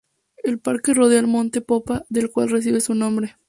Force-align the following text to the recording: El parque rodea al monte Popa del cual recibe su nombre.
El 0.41 0.57
parque 0.57 0.95
rodea 0.95 1.19
al 1.19 1.27
monte 1.27 1.61
Popa 1.61 2.05
del 2.09 2.31
cual 2.31 2.49
recibe 2.49 2.81
su 2.81 2.95
nombre. 2.95 3.37